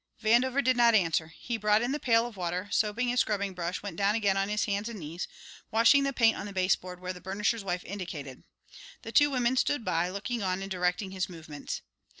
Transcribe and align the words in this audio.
Vandover 0.19 0.63
did 0.63 0.75
not 0.75 0.95
answer; 0.95 1.27
he 1.27 1.57
brought 1.57 1.83
in 1.83 1.91
the 1.91 1.99
pail 1.99 2.25
of 2.25 2.35
water, 2.35 2.61
and 2.63 2.73
soaping 2.73 3.09
his 3.09 3.19
scrubbing 3.19 3.53
brush, 3.53 3.83
went 3.83 3.97
down 3.97 4.15
again 4.15 4.35
on 4.35 4.49
his 4.49 4.65
hands 4.65 4.89
and 4.89 4.97
knees, 4.99 5.27
washing 5.69 6.01
the 6.01 6.11
paint 6.11 6.35
on 6.35 6.47
the 6.47 6.51
baseboard 6.53 6.99
where 6.99 7.13
the 7.13 7.21
burnisher's 7.21 7.63
wife 7.63 7.85
indicated. 7.85 8.43
The 9.03 9.11
two 9.11 9.29
women 9.29 9.57
stood 9.57 9.85
by, 9.85 10.09
looking 10.09 10.41
on 10.41 10.63
and 10.63 10.71
directing 10.71 11.11
his 11.11 11.29
movements. 11.29 11.83